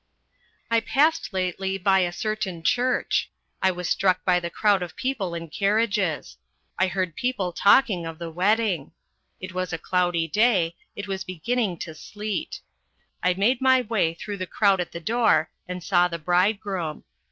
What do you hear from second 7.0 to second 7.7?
people